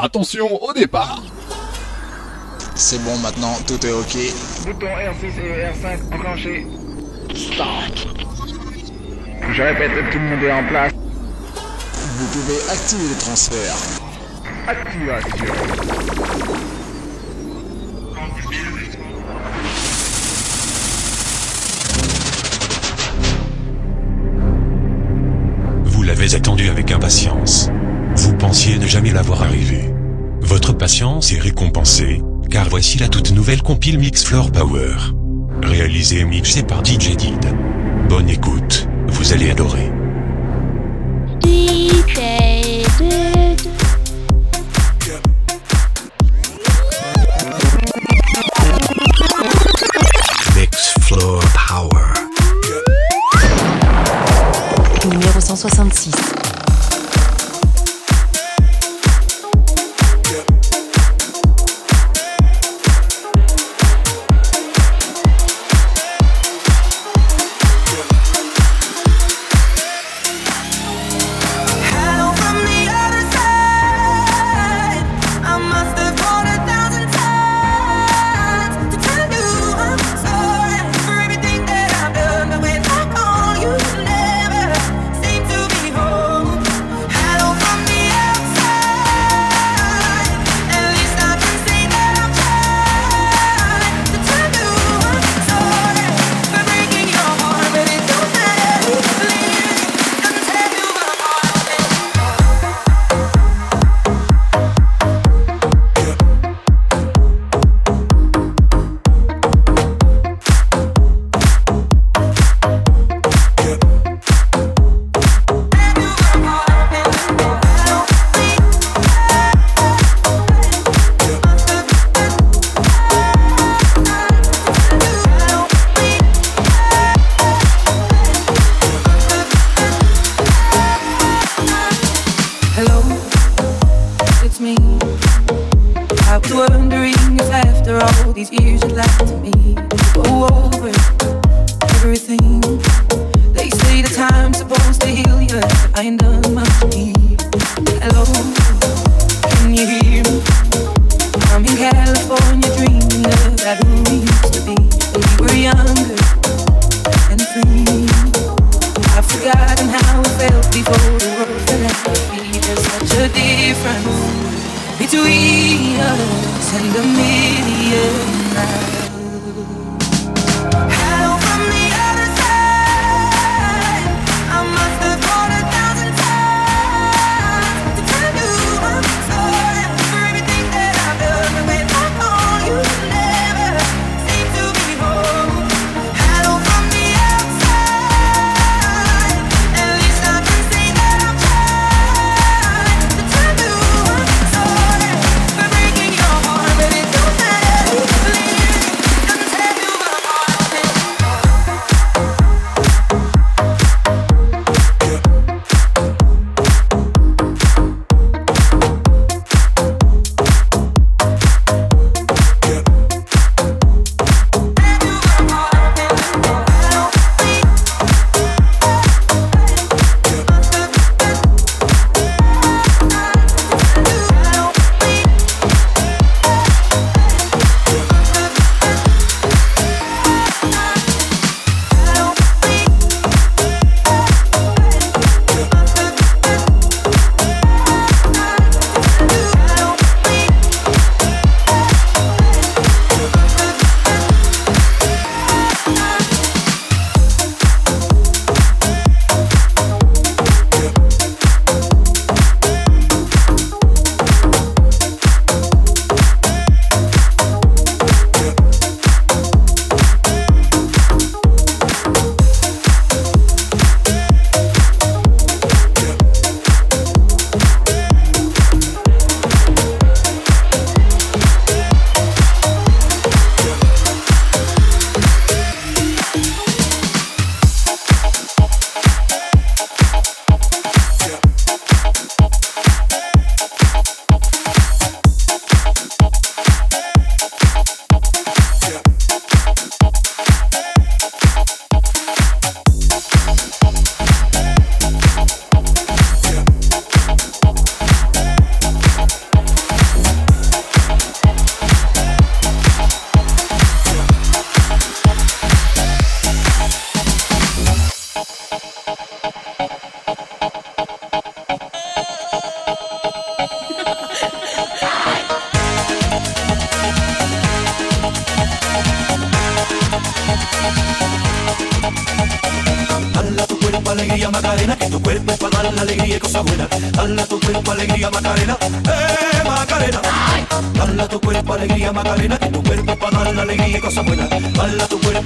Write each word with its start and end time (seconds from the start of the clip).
Attention 0.00 0.62
au 0.62 0.72
départ 0.72 1.20
C'est 2.76 3.02
bon 3.02 3.18
maintenant, 3.18 3.54
tout 3.66 3.84
est 3.84 3.90
ok. 3.90 4.16
Bouton 4.64 4.86
R6 4.86 5.40
et 5.40 5.64
R5 5.72 6.14
enclenché. 6.14 6.66
Start. 7.34 8.06
Je 9.52 9.62
répète, 9.62 9.90
tout 10.12 10.18
le 10.18 10.24
monde 10.24 10.44
est 10.44 10.52
en 10.52 10.64
place. 10.68 10.92
Vous 10.92 12.26
pouvez 12.26 12.70
activer 12.70 13.08
le 13.08 13.18
transfert. 13.18 13.74
Activation. 14.68 15.54
l'avez 26.08 26.34
attendu 26.34 26.70
avec 26.70 26.90
impatience. 26.90 27.68
Vous 28.16 28.32
pensiez 28.32 28.78
ne 28.78 28.86
jamais 28.86 29.10
l'avoir 29.10 29.42
arrivé. 29.42 29.92
Votre 30.40 30.72
patience 30.72 31.34
est 31.34 31.38
récompensée, 31.38 32.22
car 32.50 32.66
voici 32.70 32.96
la 32.96 33.08
toute 33.08 33.32
nouvelle 33.32 33.60
compile 33.62 33.98
Mix 33.98 34.24
Floor 34.24 34.50
Power. 34.50 34.94
Réalisée 35.62 36.20
et 36.20 36.24
mixée 36.24 36.62
par 36.62 36.82
DJ 36.82 37.14
Did. 37.14 37.54
Bonne 38.08 38.30
écoute, 38.30 38.88
vous 39.08 39.34
allez 39.34 39.50
adorer. 39.50 39.92
1966. 55.58 56.37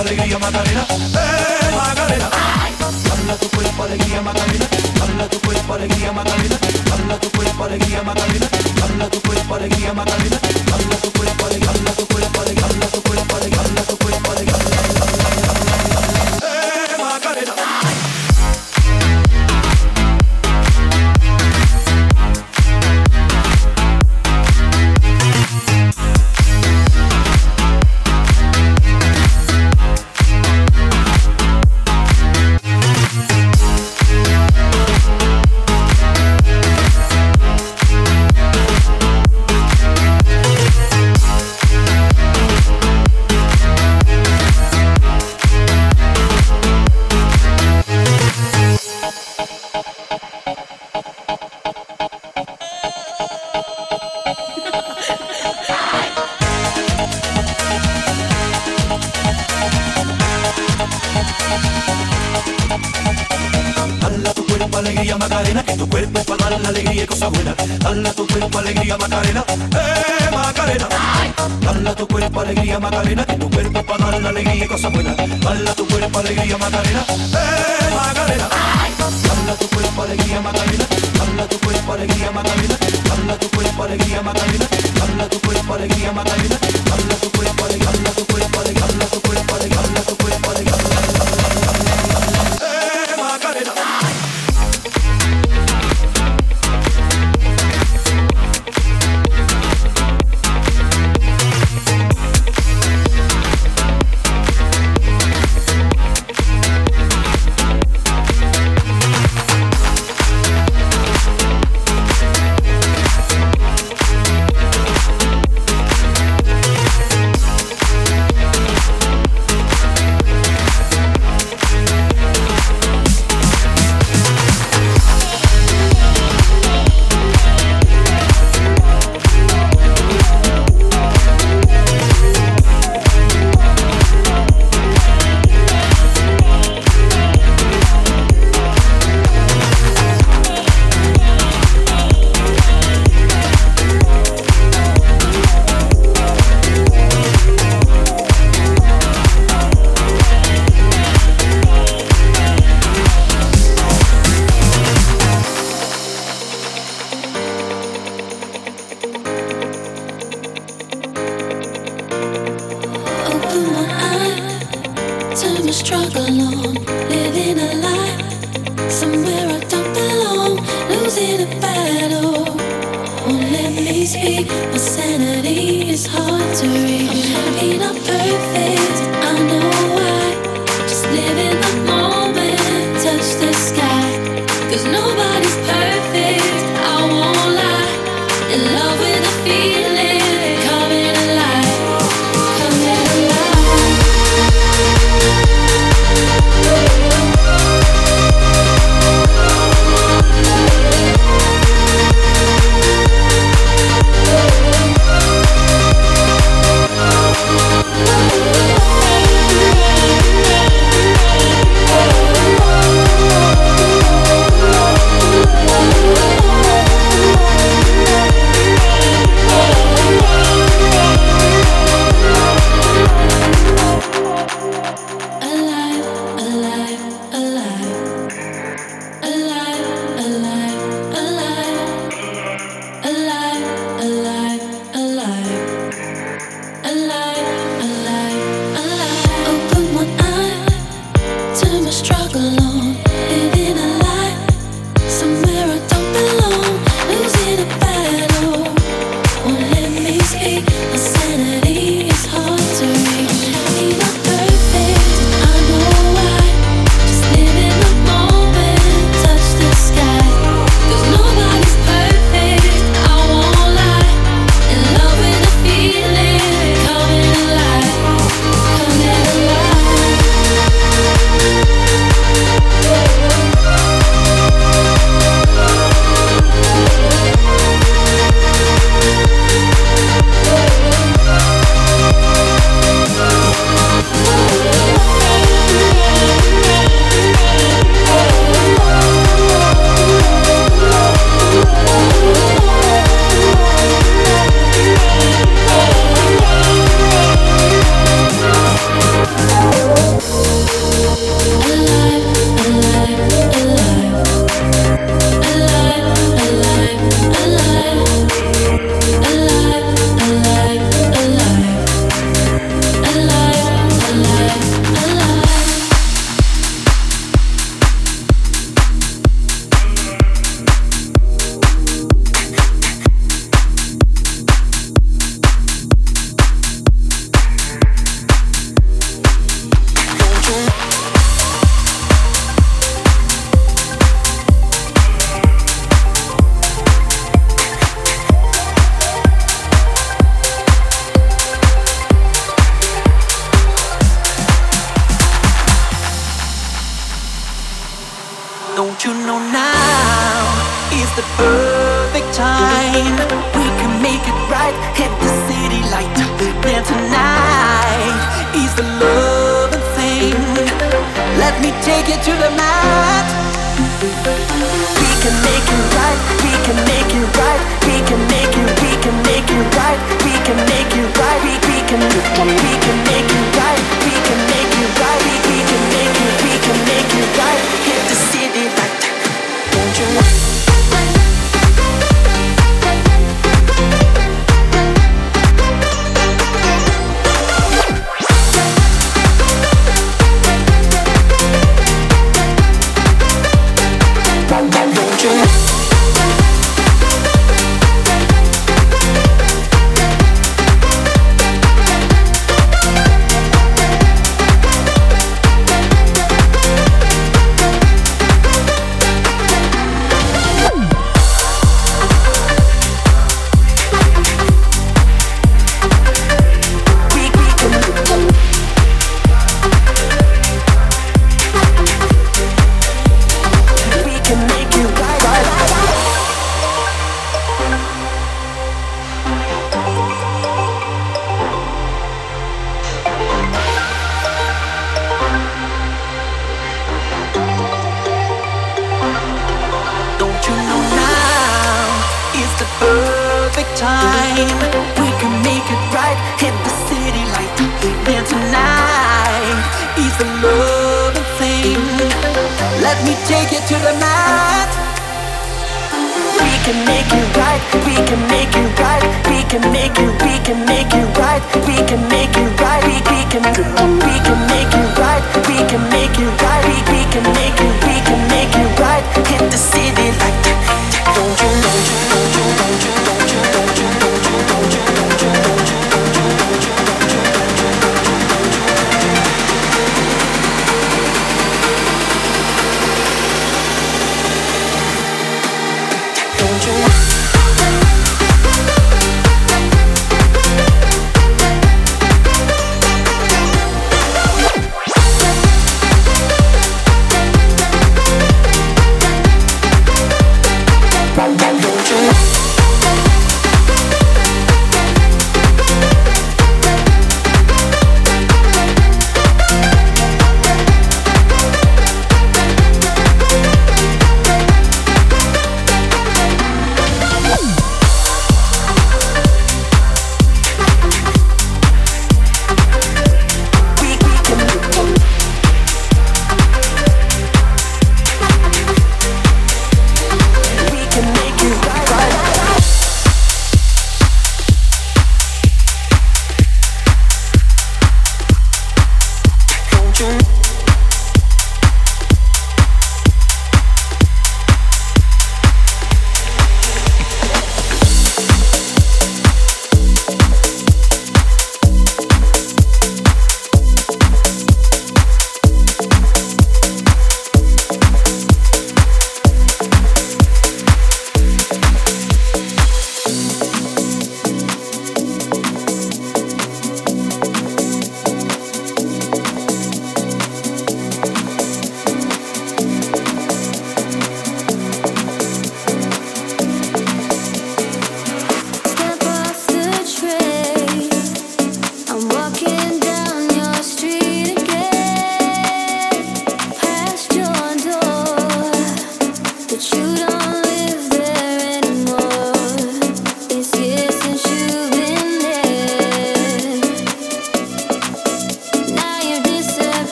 Alegría 0.00 0.38
Macarena, 0.38 0.86
eh 0.90 1.55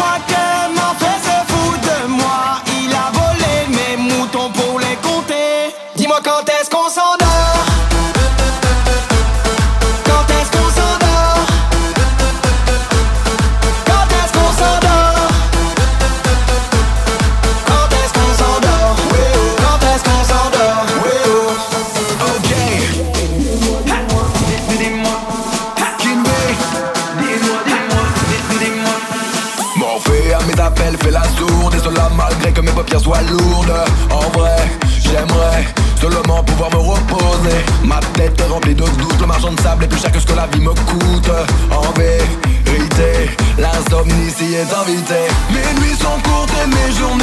what 0.00 0.39
vie 40.52 40.60
me 40.60 40.70
coûte 40.70 41.30
en 41.70 41.92
vérité. 41.98 43.30
L'insomnie 43.58 44.30
s'y 44.30 44.54
est 44.54 44.72
invitée. 44.74 45.28
Mes 45.50 45.80
nuits 45.80 45.96
sont 45.96 46.20
courtes 46.22 46.52
et 46.62 46.68
mes 46.68 46.92
journées. 46.92 47.19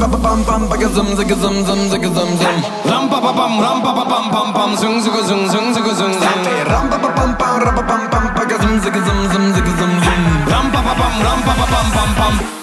ba 0.00 0.06
ba 0.08 0.18
bam 0.18 0.40
bam 0.44 0.62
ba 0.68 0.76
zum 0.94 1.08
zig 1.16 1.28
zum 1.42 1.56
zum 1.66 1.80
zig 1.90 2.02
zum 2.16 2.30
zum 2.40 2.56
ram 2.90 3.04
ba 3.10 3.20
ba 3.20 3.32
pam, 3.38 3.60
ram 3.60 3.82
ba 3.84 3.92
ba 3.92 4.04
pam 4.08 4.26
pam 4.32 4.48
bam 4.56 4.70
zum 4.80 5.00
zig 5.04 5.12
zum 5.28 5.42
zum 5.52 5.74
zig 5.74 5.84
zum 5.98 6.12
zum 6.20 6.34
ram 6.72 6.88
ba 6.90 6.96
ba 6.96 7.10
pam, 7.16 7.30
bam 7.40 7.60
ra 7.64 7.72
ba 7.76 7.82
pam 7.90 8.02
pam 8.12 8.24
pam. 8.34 8.48
zum 8.62 8.74
zig 8.80 8.96
zum 9.06 9.20
zum 9.32 9.44
zig 9.54 9.68
zum 9.78 9.92
zum 10.04 10.20
ram 10.52 10.66
ba 10.72 10.80
ba 10.86 10.92
pam, 11.00 11.14
ram 11.26 11.40
ba 11.46 11.52
ba 11.60 11.66
pam 11.72 11.86
pam 11.96 12.10
bam 12.18 12.59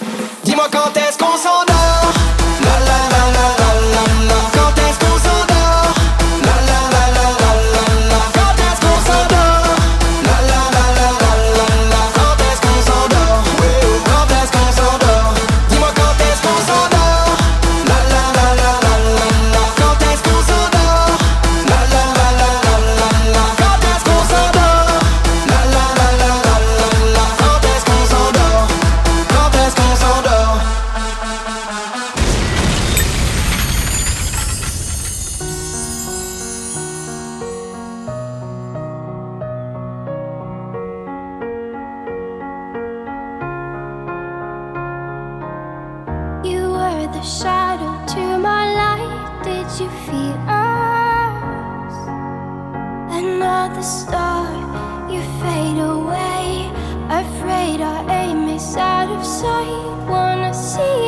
out 58.75 59.09
of 59.09 59.23
sight. 59.23 60.09
Wanna 60.09 60.51
see 60.51 61.06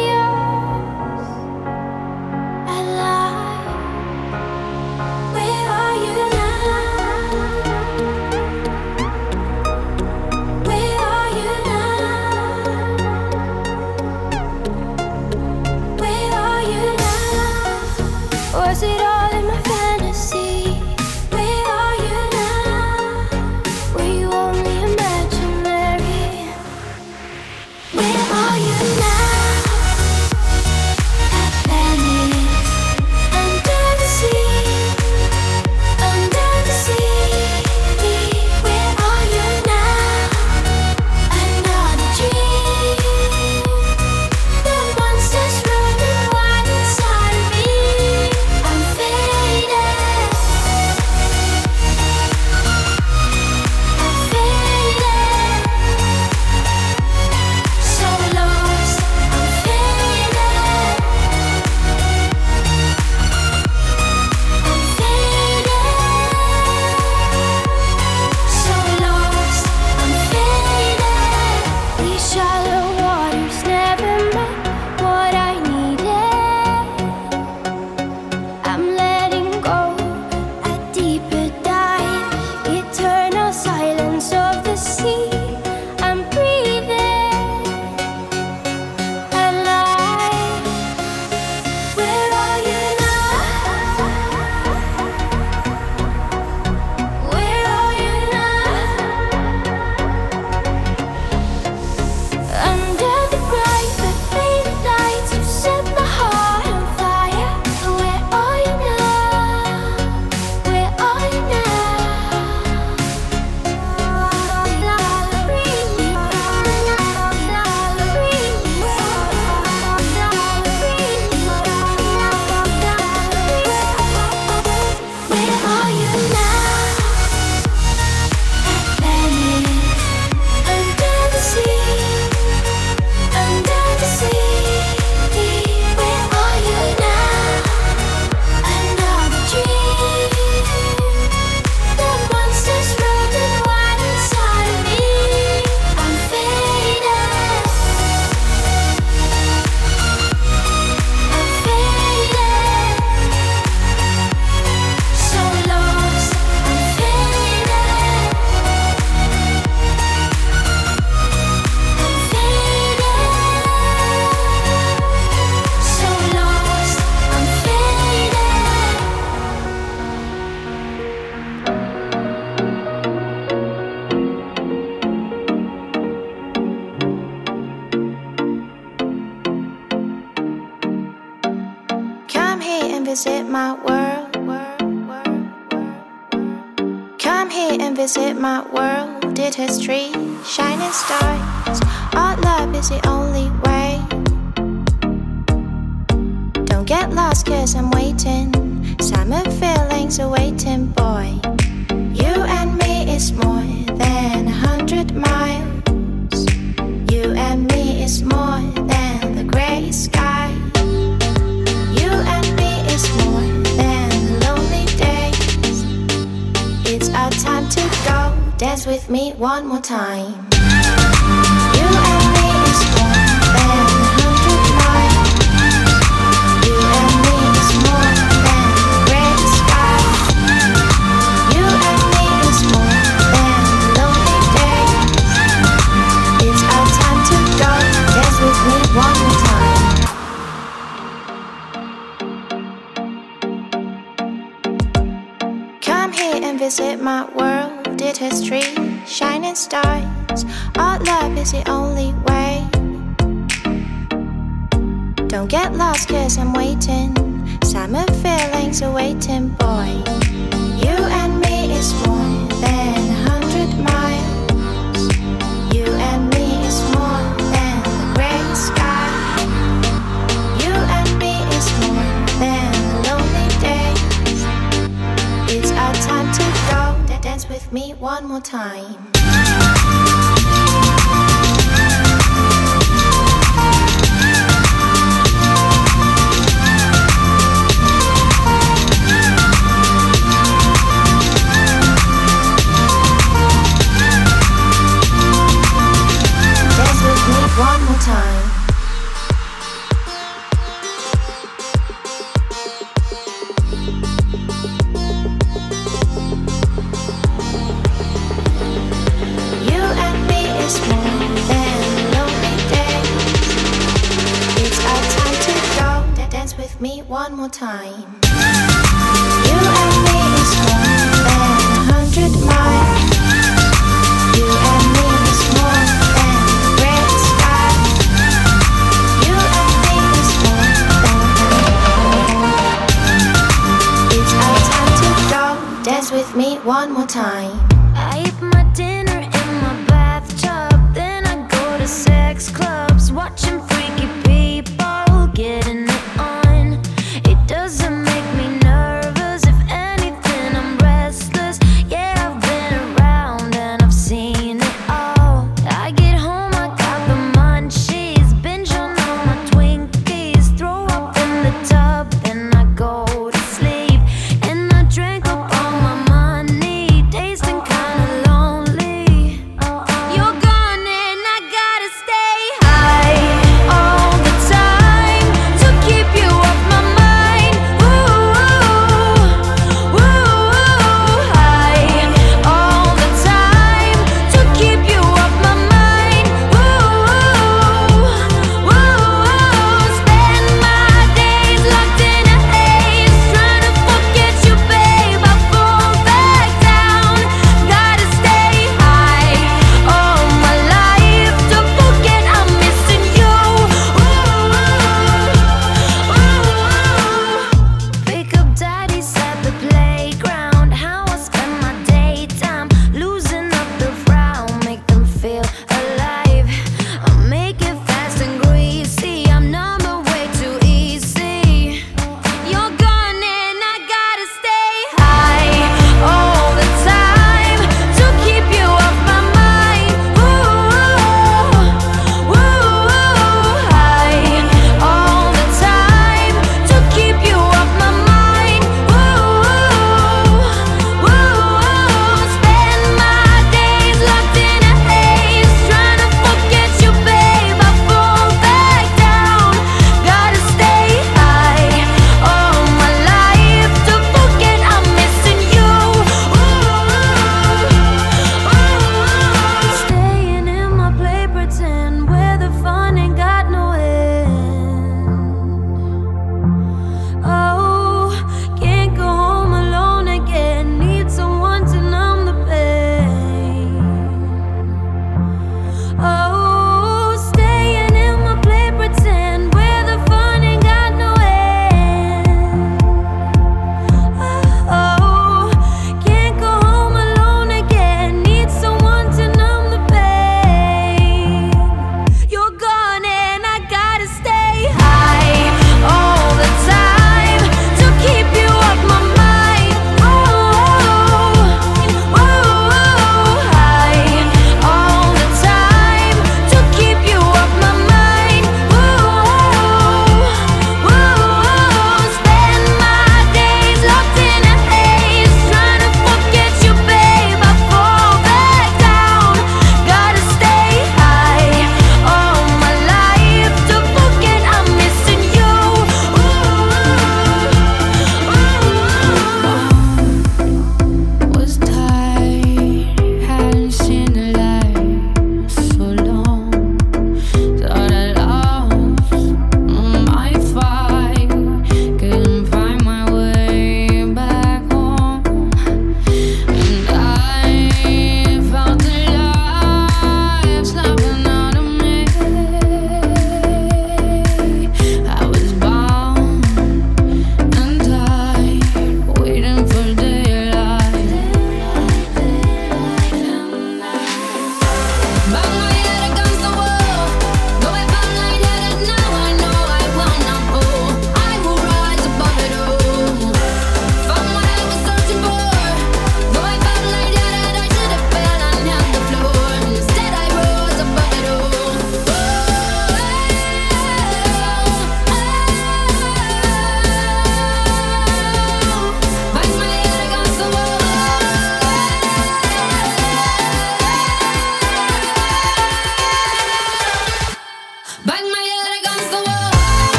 time. 298.00 298.39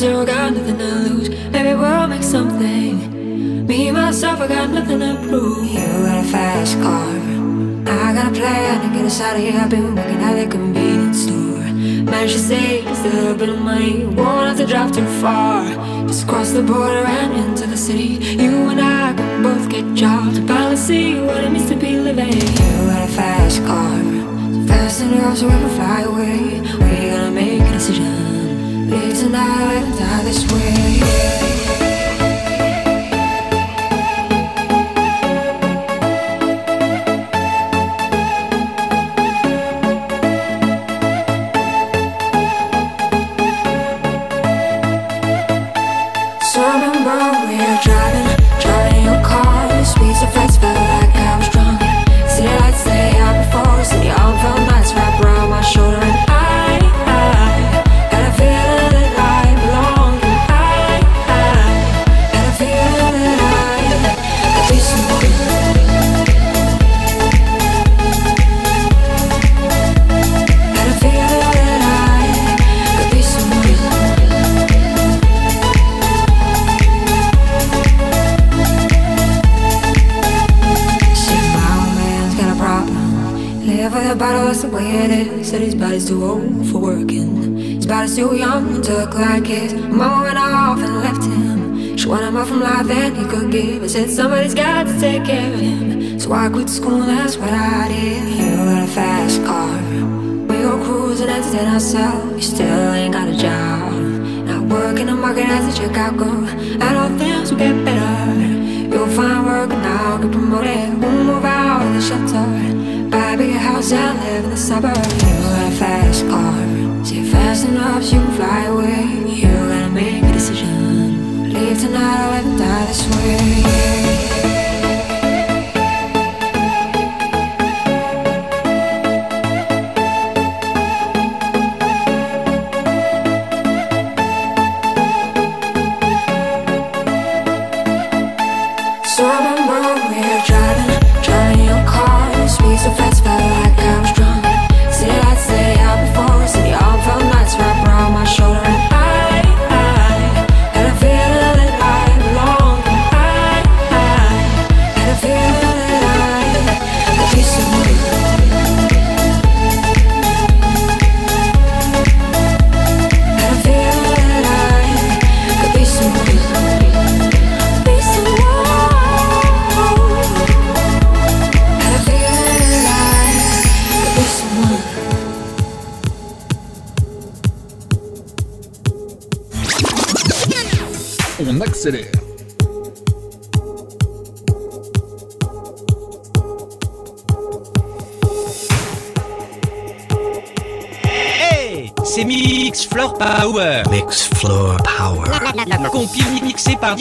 loser, 0.00 0.24
got 0.24 0.52
nothing 0.54 0.78
to 0.78 0.84
lose. 0.84 1.28
Maybe 1.50 1.74
we'll 1.74 2.06
make 2.08 2.22
something. 2.22 3.66
Me, 3.66 3.90
myself, 3.90 4.40
I 4.40 4.48
got 4.48 4.70
nothing 4.70 5.00
to 5.00 5.16
prove. 5.28 5.66
You 5.66 5.86
got 6.06 6.24
a 6.24 6.28
fast 6.28 6.80
car. 6.80 7.10
I 7.86 8.14
got 8.14 8.32
a 8.32 8.34
plan 8.34 8.80
to 8.82 8.96
get 8.96 9.04
us 9.04 9.20
out 9.20 9.36
of 9.36 9.42
here. 9.42 9.60
I've 9.60 9.70
been 9.70 9.94
working 9.94 10.22
at 10.22 10.34
the 10.42 10.50
convenience 10.50 11.22
store. 11.24 11.60
Managed 12.10 12.32
to 12.34 12.38
save 12.38 12.84
just 12.84 13.04
a 13.04 13.08
little 13.08 13.36
bit 13.36 13.48
of 13.50 13.60
money. 13.60 14.04
Won't 14.06 14.48
have 14.48 14.56
to 14.58 14.66
drive 14.66 14.92
too 14.92 15.06
far. 15.20 15.64
Just 16.06 16.26
cross 16.26 16.50
the 16.52 16.62
border 16.62 17.04
and 17.04 17.32
into 17.34 17.66
the 17.66 17.76
city. 17.76 18.18
You 18.42 18.70
and 18.70 18.80
I 18.80 19.12
can 19.12 19.42
both 19.42 19.68
get 19.68 19.84
jobs. 19.94 20.38
Finally 20.40 20.76
see 20.76 21.20
what 21.20 21.44
it 21.44 21.50
means 21.50 21.68
to 21.68 21.76
be 21.76 22.00
living. 22.00 22.32
You 22.32 22.86
got 22.90 23.08
a 23.08 23.12
fast 23.12 23.58
car. 23.64 23.98
So 24.54 24.66
fast 24.66 25.02
enough 25.02 25.36
so 25.36 25.46
we 25.46 25.52
can 25.52 25.70
fly 25.70 26.00
away. 26.02 26.60
We're 26.78 27.16
gonna 27.16 27.30
make 27.30 27.60
a 27.60 27.72
decision. 27.72 28.19
Live 28.90 29.16
tonight 29.20 29.84
and 29.84 29.96
die 29.96 30.22
this 30.24 30.44
way. 30.50 31.79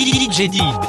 Khalil 0.10 0.32
Jedid. 0.32 0.89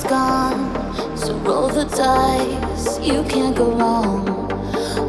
is 0.00 0.10
gone, 0.10 1.16
so 1.16 1.34
roll 1.38 1.68
the 1.68 1.84
dice. 1.84 2.98
You 3.00 3.22
can't 3.24 3.56
go 3.56 3.70
wrong. 3.72 4.24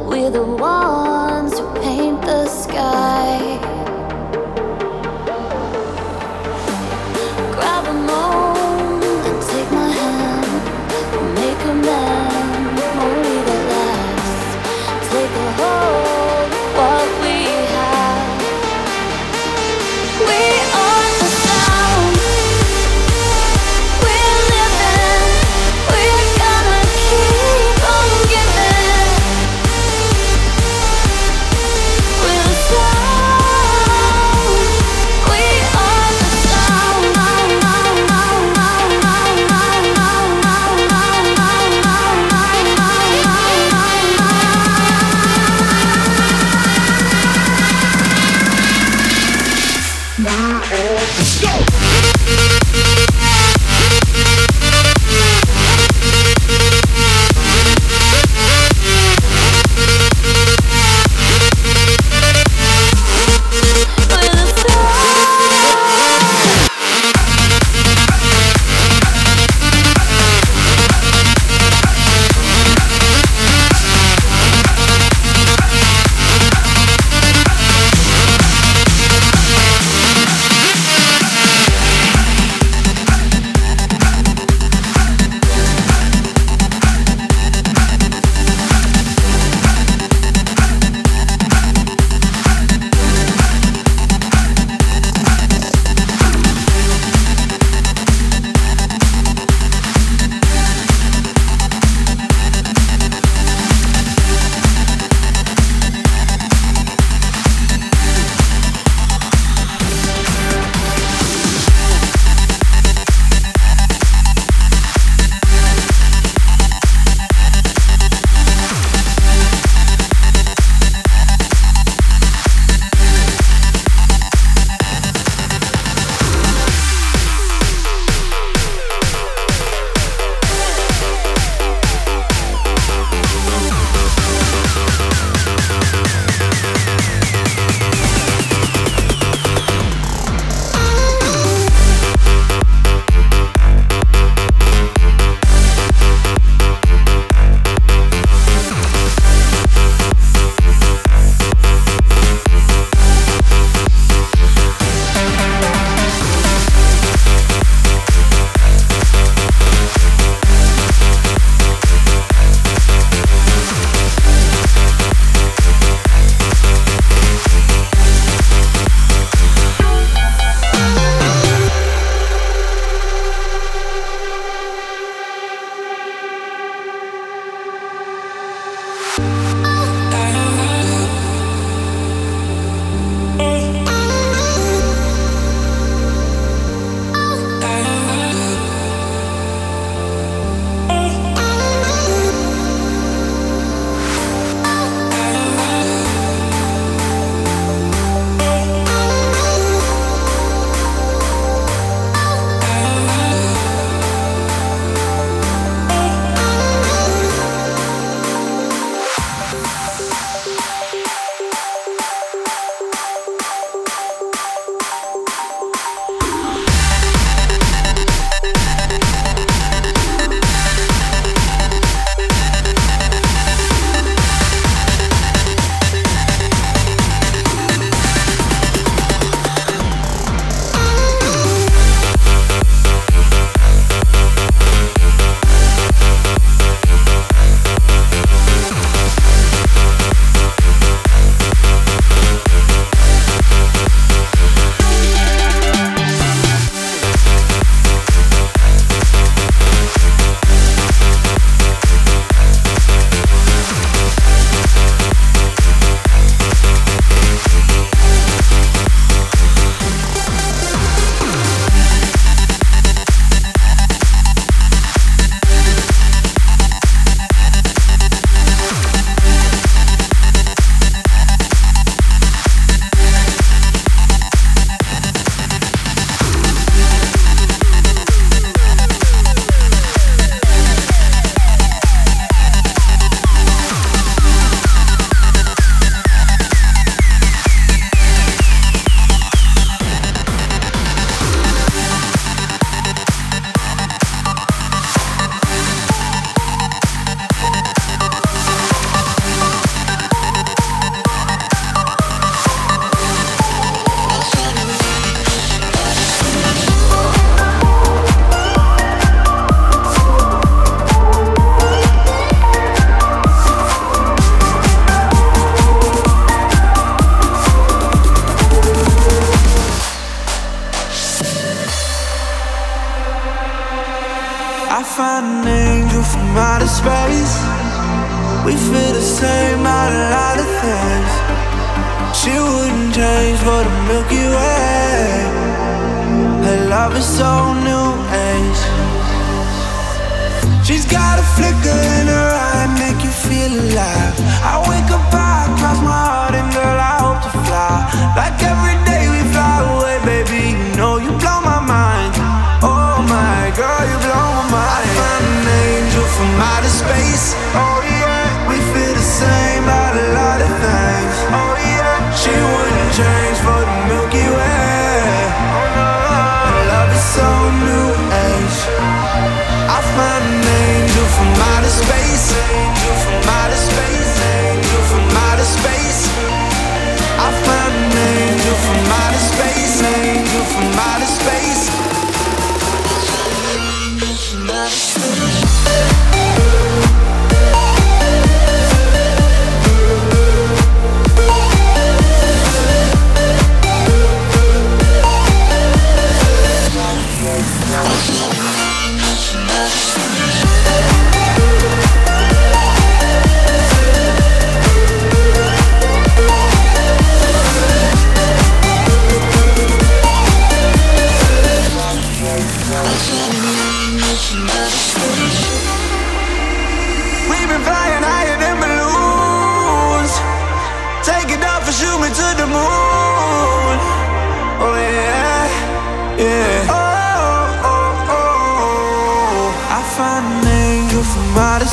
We're 0.07 0.29
the 0.29 0.43
ones 0.43 1.59
who 1.59 1.65
paint 1.81 2.21
the 2.21 2.47
sky. 2.47 3.80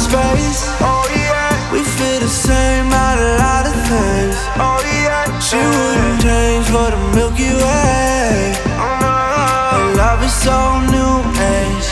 space. 0.09 0.64
Oh 0.80 1.04
yeah, 1.12 1.52
we 1.72 1.80
feel 1.84 2.20
the 2.20 2.28
same 2.28 2.88
about 2.88 3.18
a 3.18 3.30
lot 3.44 3.64
of 3.70 3.76
things. 3.88 4.36
Oh 4.56 4.80
yeah, 5.04 5.24
she 5.40 5.61
wouldn't 5.61 6.20
change 6.24 6.66
for 6.72 6.88
the 6.94 7.00
Milky 7.16 7.52
Way. 7.52 8.56
Oh, 8.80 8.96
no. 9.04 9.96
Love 10.00 10.20
is 10.24 10.32
so 10.32 10.56
new 10.94 11.14
age. 11.56 11.88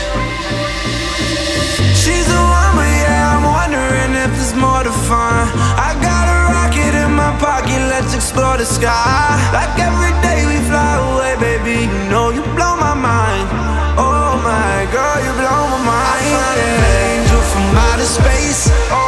She's 2.01 2.27
the 2.33 2.41
one, 2.59 2.71
but 2.77 2.89
yeah, 3.03 3.37
I'm 3.37 3.45
wondering 3.45 4.11
if 4.23 4.31
there's 4.37 4.55
more 4.55 4.83
to 4.83 4.93
find. 5.09 5.47
I 5.87 5.89
got 6.09 6.25
a 6.35 6.39
rocket 6.55 6.93
in 7.03 7.11
my 7.21 7.31
pocket, 7.37 7.81
let's 7.93 8.13
explore 8.15 8.57
the 8.57 8.65
sky. 8.65 9.37
Like 9.53 9.73
every 9.77 10.13
day 10.23 10.26
Oh. 18.59 19.06